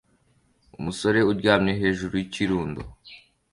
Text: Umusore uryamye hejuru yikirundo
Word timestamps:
Umusore 0.77 1.19
uryamye 1.31 1.73
hejuru 1.81 2.13
yikirundo 2.17 2.81